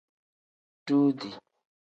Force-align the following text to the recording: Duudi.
Duudi. 0.87 1.29